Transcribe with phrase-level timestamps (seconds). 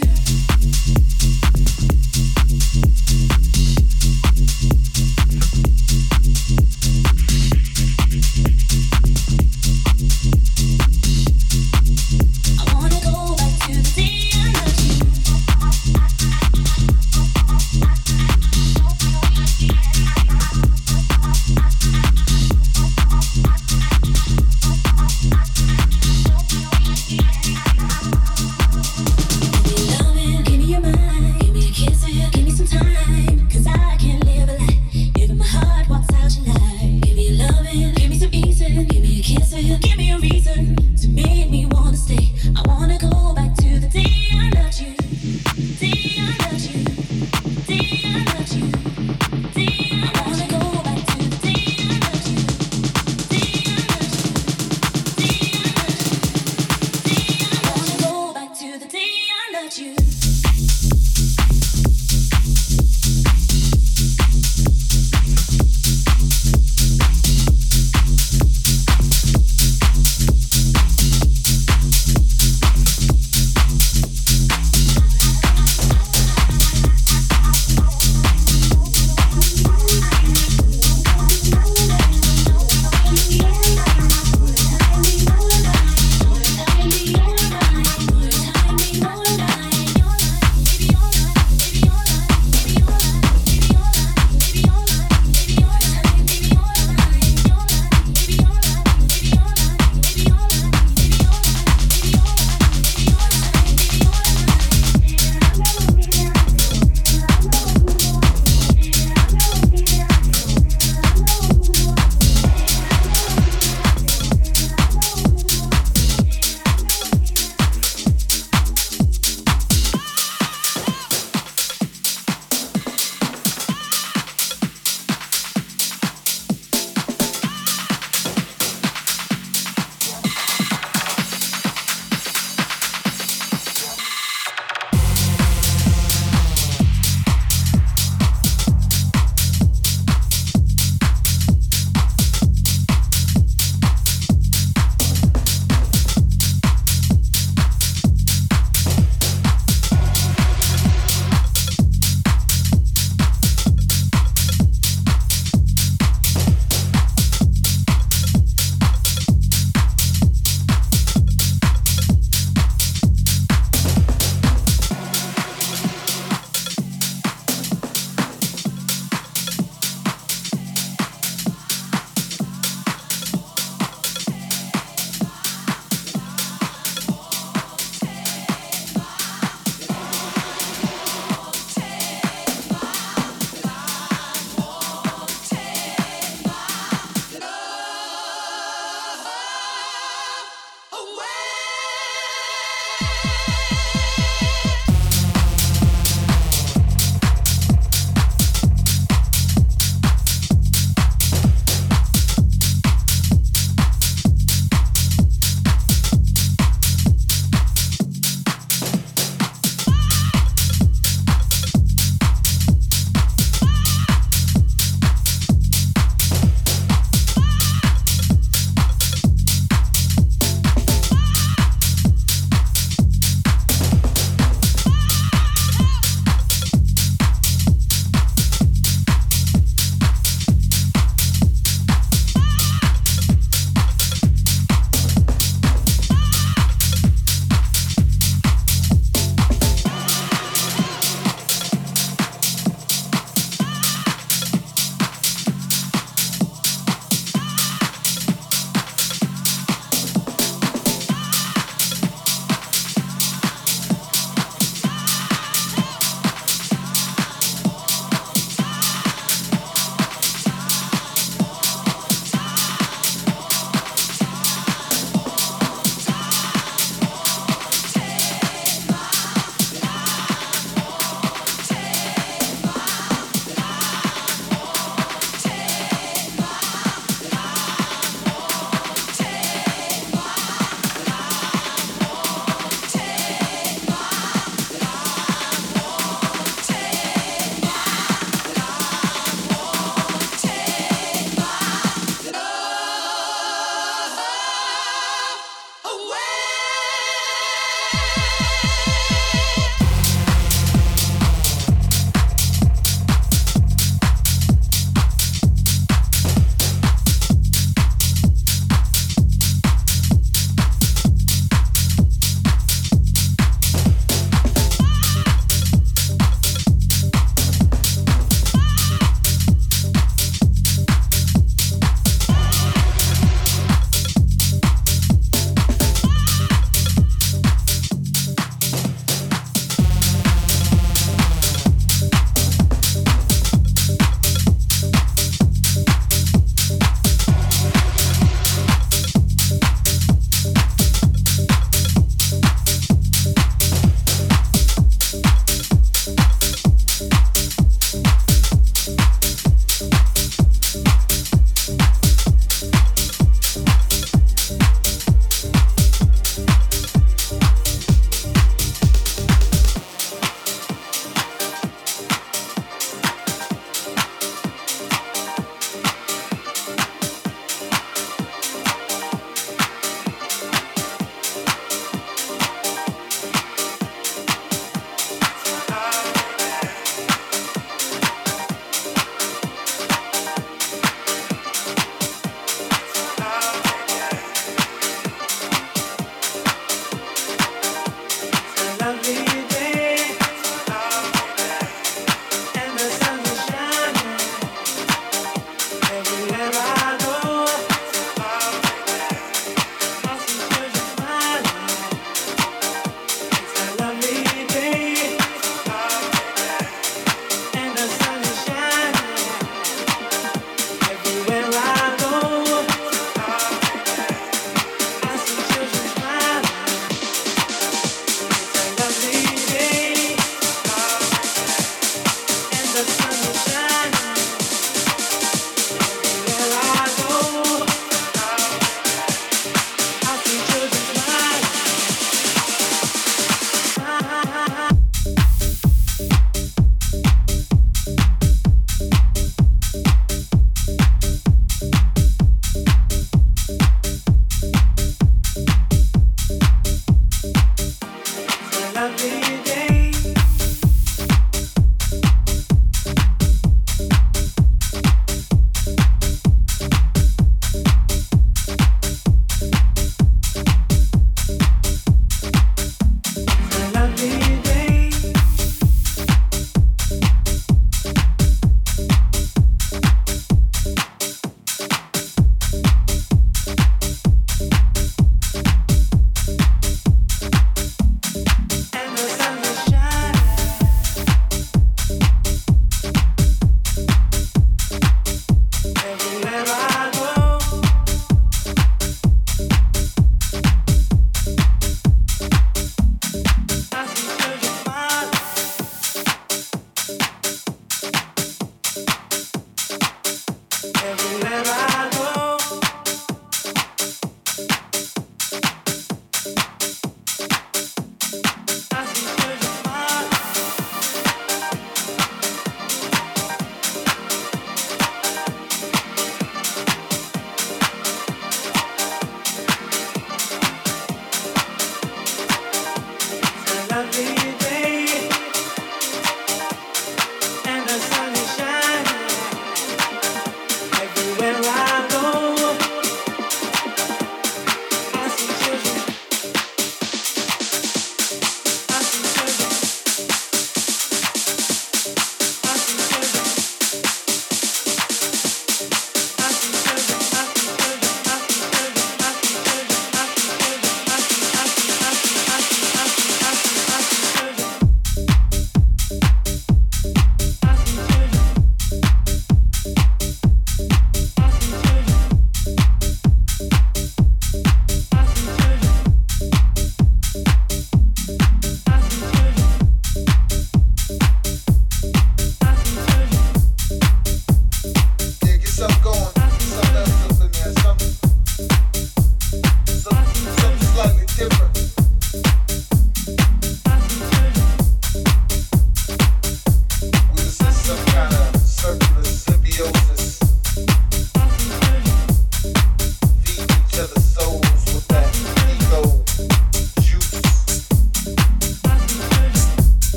[0.00, 0.25] night.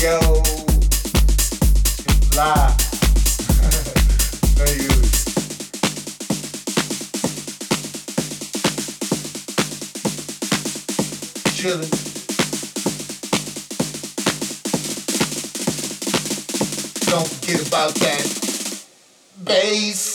[0.00, 0.40] Follow
[17.50, 18.40] forget about that
[19.44, 20.09] will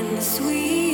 [0.00, 0.89] in the sweet